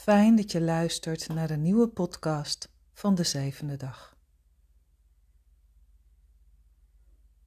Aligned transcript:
Fijn 0.00 0.36
dat 0.36 0.52
je 0.52 0.60
luistert 0.60 1.28
naar 1.28 1.50
een 1.50 1.62
nieuwe 1.62 1.88
podcast 1.88 2.72
van 2.92 3.14
de 3.14 3.24
zevende 3.24 3.76
dag. 3.76 4.16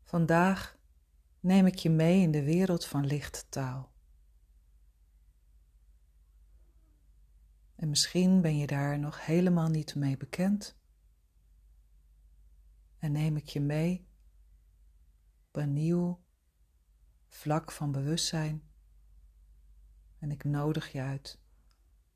Vandaag 0.02 0.78
neem 1.40 1.66
ik 1.66 1.76
je 1.76 1.90
mee 1.90 2.22
in 2.22 2.32
de 2.32 2.44
wereld 2.44 2.86
van 2.86 3.06
lichttaal. 3.06 3.92
En 7.76 7.90
misschien 7.90 8.42
ben 8.42 8.58
je 8.58 8.68
daar 8.68 9.00
nog 9.00 9.26
helemaal 9.26 9.70
niet 9.70 9.96
mee 9.96 10.18
bekend. 10.18 10.78
En 12.98 13.12
neem 13.12 13.38
ik 13.38 13.48
je 13.48 13.62
mee 13.62 14.08
op 15.48 15.56
een 15.56 15.74
nieuw 15.74 16.24
vlak 17.28 17.72
van 17.72 17.92
bewustzijn. 17.92 18.64
En 20.20 20.32
ik 20.32 20.44
nodig 20.44 20.92
je 20.92 21.02
uit 21.02 21.42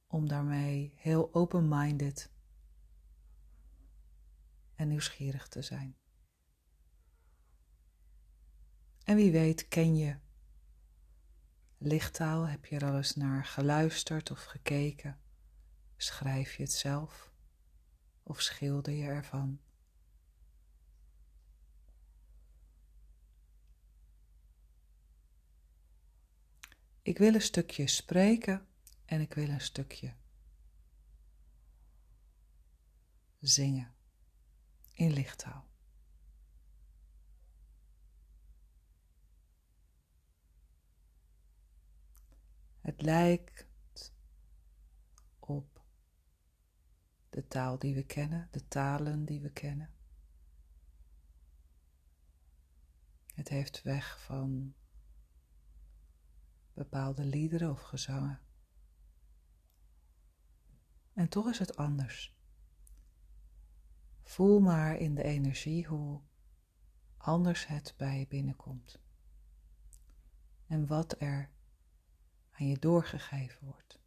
om 0.07 0.27
daarmee 0.27 0.93
heel 0.95 1.33
open-minded 1.33 2.31
en 4.75 4.87
nieuwsgierig 4.87 5.47
te 5.47 5.61
zijn. 5.61 5.97
En 9.03 9.15
wie 9.15 9.31
weet 9.31 9.67
ken 9.67 9.97
je 9.97 10.17
lichttaal, 11.77 12.47
heb 12.47 12.65
je 12.65 12.75
er 12.75 12.85
al 12.85 12.97
eens 12.97 13.15
naar 13.15 13.45
geluisterd 13.45 14.31
of 14.31 14.43
gekeken? 14.43 15.19
Schrijf 15.97 16.55
je 16.55 16.63
het 16.63 16.71
zelf 16.71 17.31
of 18.23 18.41
schilder 18.41 18.93
je 18.93 19.05
ervan? 19.05 19.59
Ik 27.01 27.17
wil 27.17 27.33
een 27.33 27.41
stukje 27.41 27.87
spreken 27.87 28.66
en 29.07 29.21
ik 29.21 29.33
wil 29.33 29.49
een 29.49 29.61
stukje 29.61 30.13
zingen 33.39 33.95
in 34.93 35.11
lichttaal. 35.11 35.65
Het 42.81 43.01
lijkt 43.01 43.67
op 45.39 45.81
de 47.29 47.47
taal 47.47 47.79
die 47.79 47.95
we 47.95 48.03
kennen, 48.03 48.47
de 48.51 48.67
talen 48.67 49.25
die 49.25 49.41
we 49.41 49.51
kennen. 49.51 49.93
Het 53.33 53.49
heeft 53.49 53.81
weg 53.81 54.21
van 54.21 54.75
bepaalde 56.73 57.25
liederen 57.25 57.71
of 57.71 57.81
gezangen. 57.81 58.46
En 61.17 61.29
toch 61.29 61.49
is 61.49 61.59
het 61.59 61.77
anders. 61.77 62.35
Voel 64.23 64.59
maar 64.59 64.97
in 64.97 65.15
de 65.15 65.23
energie 65.23 65.85
hoe 65.85 66.21
anders 67.17 67.67
het 67.67 67.93
bij 67.97 68.19
je 68.19 68.27
binnenkomt. 68.27 68.99
En 70.67 70.87
wat 70.87 71.21
er 71.21 71.49
aan 72.51 72.67
je 72.67 72.79
doorgegeven 72.79 73.65
wordt. 73.65 73.99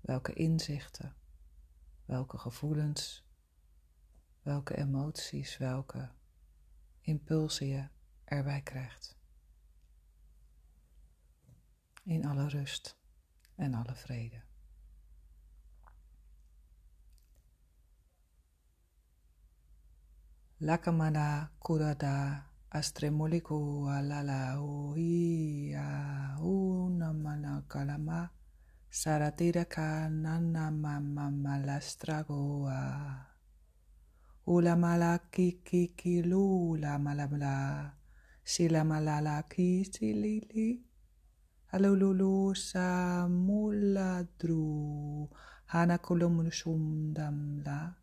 Welke 0.00 0.32
inzichten, 0.32 1.16
welke 2.04 2.38
gevoelens, 2.38 3.24
welke 4.40 4.76
emoties, 4.76 5.56
welke 5.56 6.10
impulsen 7.00 7.66
je 7.66 7.88
erbij 8.24 8.62
krijgt. 8.62 9.16
In 12.02 12.26
alle 12.26 12.48
rust 12.48 12.98
en 13.54 13.74
alle 13.74 13.94
vrede. 13.94 14.50
Lakamana 20.62 21.50
kurada 21.58 22.46
astremuliku 22.70 23.90
alala 23.90 24.62
uia 24.62 26.38
unamana 26.38 27.66
kalama. 27.66 28.30
Saratiraka 28.90 30.08
nanamamamalastragoa 30.10 32.80
ulamala 34.46 35.18
kikikilu 35.34 36.76
lamalabla 36.76 37.90
silamalala 38.44 39.42
kisilili 39.42 40.80
alululu 41.72 42.54
samuladru 42.54 44.60
hanakulumsundamla 45.66 47.94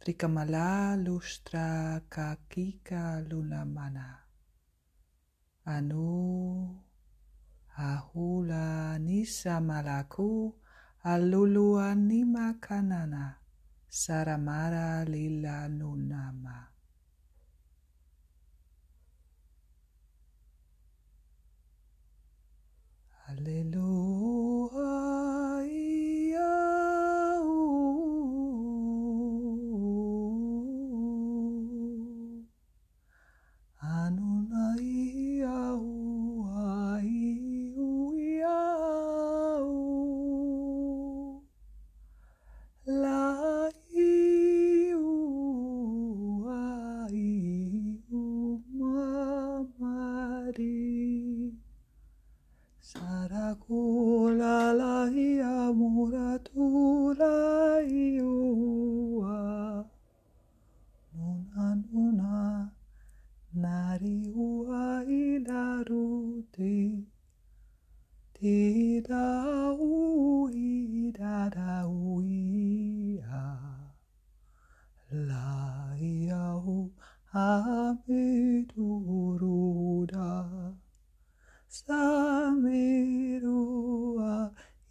Trikamala 0.00 0.96
lustra 0.96 2.00
kakika 2.08 3.20
lulamana. 3.28 4.08
Anu 5.68 6.80
ahula 7.76 8.96
nisa 8.98 9.60
malaku 9.60 10.56
alulu 11.04 11.76
anima 11.76 12.56
kanana. 12.56 13.36
Saramara 13.88 15.04
lila 15.04 15.68
nunama. 15.68 16.72
Hallelujah. 23.26 24.60
Ti 68.40 69.02
da 69.06 69.76
ui 69.76 71.12
da 71.12 71.50
da 71.52 71.84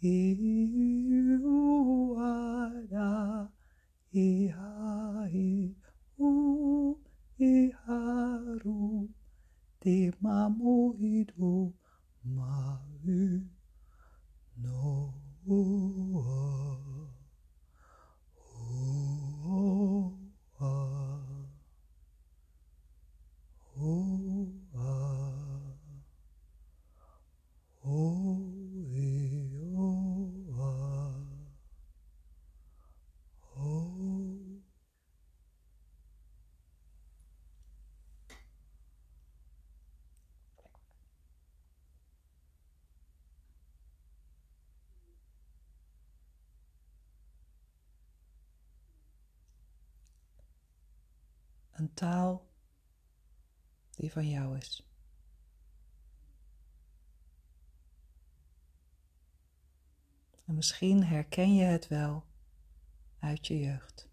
i 0.02 0.59
een 51.80 51.94
taal 51.94 52.48
die 53.90 54.12
van 54.12 54.28
jou 54.28 54.56
is. 54.56 54.88
En 60.44 60.54
misschien 60.54 61.04
herken 61.04 61.54
je 61.54 61.64
het 61.64 61.88
wel 61.88 62.24
uit 63.18 63.46
je 63.46 63.58
jeugd. 63.58 64.08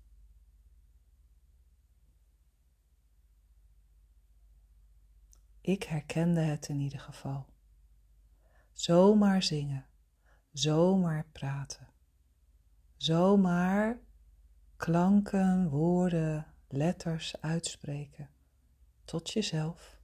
Ik 5.61 5.83
herkende 5.83 6.41
het 6.41 6.67
in 6.67 6.79
ieder 6.79 6.99
geval. 6.99 7.45
Zomaar 8.71 9.43
zingen, 9.43 9.85
zomaar 10.51 11.25
praten, 11.31 11.87
zomaar 12.95 13.99
klanken, 14.75 15.69
woorden, 15.69 16.56
letters 16.67 17.41
uitspreken 17.41 18.29
tot 19.05 19.29
jezelf, 19.29 19.99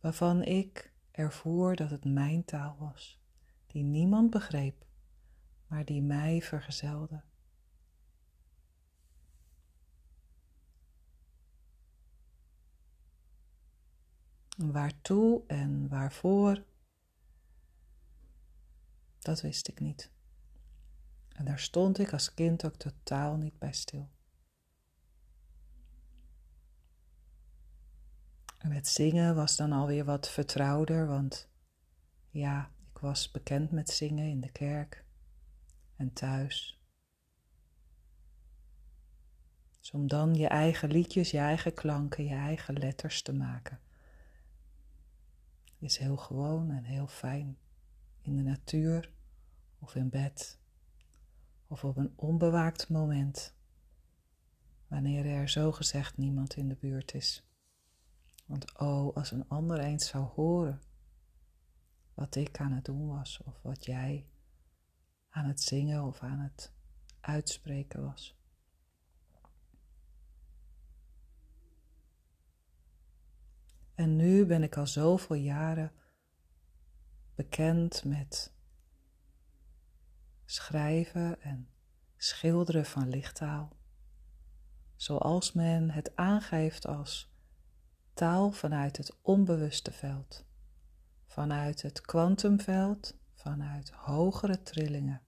waarvan 0.00 0.42
ik 0.42 0.92
ervoer 1.10 1.76
dat 1.76 1.90
het 1.90 2.04
mijn 2.04 2.44
taal 2.44 2.76
was, 2.78 3.20
die 3.66 3.82
niemand 3.82 4.30
begreep, 4.30 4.86
maar 5.66 5.84
die 5.84 6.02
mij 6.02 6.42
vergezelde. 6.42 7.22
Waartoe 14.56 15.46
en 15.46 15.88
waarvoor, 15.88 16.64
dat 19.18 19.40
wist 19.40 19.68
ik 19.68 19.80
niet. 19.80 20.17
En 21.38 21.44
daar 21.44 21.58
stond 21.58 21.98
ik 21.98 22.12
als 22.12 22.34
kind 22.34 22.64
ook 22.64 22.76
totaal 22.76 23.36
niet 23.36 23.58
bij 23.58 23.72
stil. 23.72 24.10
En 28.58 28.70
het 28.70 28.88
zingen 28.88 29.34
was 29.34 29.56
dan 29.56 29.72
alweer 29.72 30.04
wat 30.04 30.28
vertrouwder, 30.28 31.06
want 31.06 31.48
ja, 32.30 32.70
ik 32.92 32.98
was 32.98 33.30
bekend 33.30 33.70
met 33.70 33.90
zingen 33.90 34.28
in 34.28 34.40
de 34.40 34.52
kerk 34.52 35.04
en 35.96 36.12
thuis. 36.12 36.82
Dus 39.78 39.90
om 39.90 40.06
dan 40.06 40.34
je 40.34 40.48
eigen 40.48 40.90
liedjes, 40.90 41.30
je 41.30 41.38
eigen 41.38 41.74
klanken, 41.74 42.24
je 42.24 42.34
eigen 42.34 42.78
letters 42.78 43.22
te 43.22 43.32
maken, 43.32 43.80
is 45.78 45.96
heel 45.96 46.16
gewoon 46.16 46.70
en 46.70 46.84
heel 46.84 47.06
fijn 47.06 47.58
in 48.20 48.36
de 48.36 48.42
natuur 48.42 49.12
of 49.78 49.94
in 49.94 50.08
bed 50.08 50.58
of 51.68 51.84
op 51.84 51.96
een 51.96 52.12
onbewaakt 52.16 52.88
moment, 52.88 53.54
wanneer 54.86 55.26
er 55.26 55.48
zogezegd 55.48 56.16
niemand 56.16 56.56
in 56.56 56.68
de 56.68 56.76
buurt 56.76 57.14
is. 57.14 57.46
Want 58.46 58.78
oh, 58.78 59.16
als 59.16 59.30
een 59.30 59.48
ander 59.48 59.78
eens 59.78 60.08
zou 60.08 60.24
horen 60.24 60.80
wat 62.14 62.34
ik 62.34 62.60
aan 62.60 62.72
het 62.72 62.84
doen 62.84 63.08
was, 63.08 63.40
of 63.44 63.62
wat 63.62 63.84
jij 63.84 64.26
aan 65.28 65.44
het 65.44 65.60
zingen 65.60 66.04
of 66.04 66.22
aan 66.22 66.38
het 66.38 66.72
uitspreken 67.20 68.04
was. 68.04 68.36
En 73.94 74.16
nu 74.16 74.46
ben 74.46 74.62
ik 74.62 74.76
al 74.76 74.86
zoveel 74.86 75.36
jaren 75.36 75.92
bekend 77.34 78.04
met 78.04 78.52
schrijven 80.50 81.42
en 81.42 81.68
schilderen 82.16 82.84
van 82.84 83.08
lichttaal, 83.08 83.76
zoals 84.96 85.52
men 85.52 85.90
het 85.90 86.16
aangeeft 86.16 86.86
als 86.86 87.32
taal 88.14 88.50
vanuit 88.50 88.96
het 88.96 89.18
onbewuste 89.22 89.92
veld, 89.92 90.46
vanuit 91.26 91.82
het 91.82 92.00
kwantumveld, 92.00 93.16
vanuit 93.34 93.90
hogere 93.90 94.62
trillingen. 94.62 95.22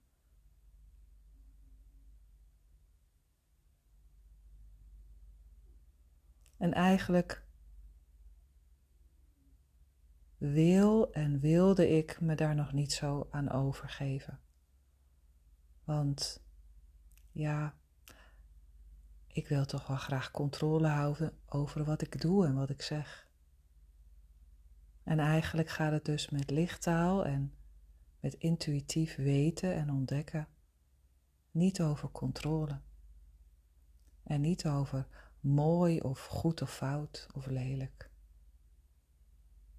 En 6.57 6.73
eigenlijk 6.73 7.45
wil 10.37 11.11
en 11.11 11.39
wilde 11.39 11.89
ik 11.89 12.21
me 12.21 12.35
daar 12.35 12.55
nog 12.55 12.73
niet 12.73 12.93
zo 12.93 13.27
aan 13.31 13.49
overgeven. 13.49 14.39
Want 15.83 16.43
ja, 17.31 17.75
ik 19.27 19.47
wil 19.47 19.65
toch 19.65 19.87
wel 19.87 19.97
graag 19.97 20.31
controle 20.31 20.87
houden 20.87 21.37
over 21.45 21.83
wat 21.83 22.01
ik 22.01 22.21
doe 22.21 22.45
en 22.45 22.55
wat 22.55 22.69
ik 22.69 22.81
zeg. 22.81 23.29
En 25.03 25.19
eigenlijk 25.19 25.69
gaat 25.69 25.91
het 25.91 26.05
dus 26.05 26.29
met 26.29 26.49
lichttaal 26.49 27.25
en 27.25 27.53
met 28.19 28.33
intuïtief 28.33 29.15
weten 29.15 29.73
en 29.73 29.91
ontdekken 29.91 30.47
niet 31.51 31.81
over 31.81 32.11
controle. 32.11 32.79
En 34.23 34.41
niet 34.41 34.65
over 34.65 35.07
mooi 35.39 35.99
of 35.99 36.25
goed 36.25 36.61
of 36.61 36.73
fout 36.73 37.27
of 37.33 37.45
lelijk. 37.45 38.09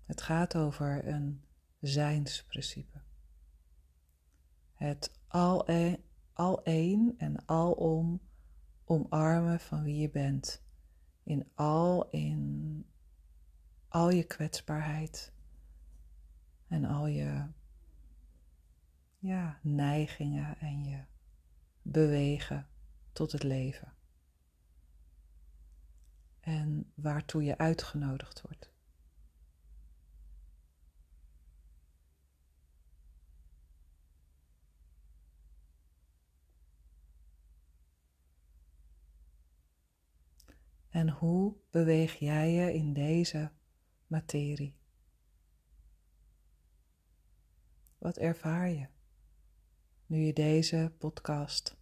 Het 0.06 0.22
gaat 0.22 0.56
over 0.56 1.08
een 1.08 1.44
zijnsprincipe. 1.80 3.00
Het 4.74 5.20
al, 5.32 5.70
e, 5.70 5.96
al 6.32 6.60
een 6.64 7.14
en 7.18 7.48
alom 7.48 8.20
omarmen 8.84 9.60
van 9.60 9.82
wie 9.82 9.96
je 9.96 10.10
bent. 10.10 10.62
In 11.22 11.48
al, 11.54 12.10
in 12.10 12.86
al 13.88 14.10
je 14.10 14.24
kwetsbaarheid. 14.24 15.32
En 16.68 16.84
al 16.84 17.06
je 17.06 17.46
ja, 19.18 19.58
neigingen 19.62 20.58
en 20.58 20.84
je 20.84 21.04
bewegen 21.82 22.68
tot 23.12 23.32
het 23.32 23.42
leven. 23.42 23.92
En 26.40 26.92
waartoe 26.94 27.44
je 27.44 27.58
uitgenodigd 27.58 28.42
wordt. 28.42 28.71
En 40.92 41.08
hoe 41.08 41.56
beweeg 41.70 42.14
jij 42.14 42.52
je 42.52 42.74
in 42.74 42.92
deze 42.92 43.50
materie? 44.06 44.76
Wat 47.98 48.16
ervaar 48.16 48.68
je 48.68 48.88
nu 50.06 50.18
je 50.18 50.32
deze 50.32 50.94
podcast 50.98 51.76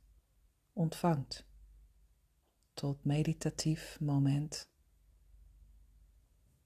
ontvangt 0.72 1.46
tot 2.72 3.04
meditatief 3.04 4.00
moment, 4.00 4.70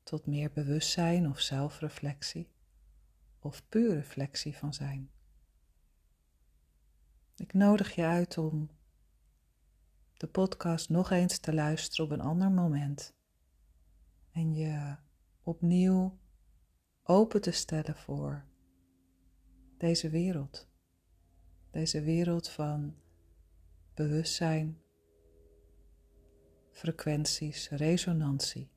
tot 0.03 0.27
meer 0.27 0.53
bewustzijn 0.53 1.29
of 1.29 1.41
zelfreflectie 1.41 2.53
of 3.39 3.69
puur 3.69 3.95
reflectie 3.95 4.57
van 4.57 4.75
zijn? 4.75 5.11
Ik 7.37 7.53
nodig 7.53 7.95
je 7.95 8.05
uit 8.05 8.39
om 8.39 8.71
de 10.17 10.27
podcast 10.27 10.89
nog 10.89 11.11
eens 11.11 11.39
te 11.39 11.55
luisteren 11.55 12.05
op 12.05 12.11
een 12.11 12.21
ander 12.21 12.51
moment. 12.51 13.15
En 14.33 14.55
je 14.55 14.97
opnieuw 15.43 16.19
open 17.03 17.41
te 17.41 17.51
stellen 17.51 17.97
voor 17.97 18.45
deze 19.79 20.11
wereld. 20.11 20.69
Deze 21.71 22.03
wereld 22.03 22.49
van 22.49 22.95
bewustzijn, 23.95 24.83
frequenties, 26.71 27.69
resonantie. 27.69 28.74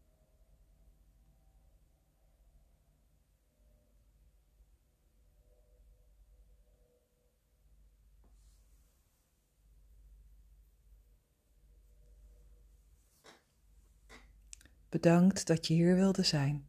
Bedankt 15.01 15.47
dat 15.47 15.67
je 15.67 15.73
hier 15.73 15.95
wilde 15.95 16.23
zijn. 16.23 16.67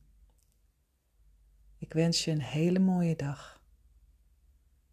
Ik 1.79 1.93
wens 1.93 2.25
je 2.25 2.31
een 2.31 2.43
hele 2.43 2.79
mooie 2.79 3.17
dag. 3.17 3.63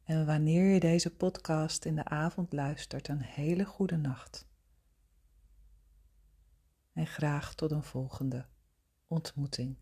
En 0.04 0.26
wanneer 0.26 0.74
je 0.74 0.80
deze 0.80 1.16
podcast 1.16 1.86
in 1.86 1.96
de 1.96 2.04
avond 2.04 2.54
luistert, 2.54 3.08
een 3.08 3.22
hele 3.22 3.66
goede 3.66 3.98
nacht. 3.98 4.48
En 6.94 7.08
graag 7.08 7.56
tot 7.56 7.72
een 7.72 7.84
volgende 7.84 8.48
ontmoeting. 9.08 9.78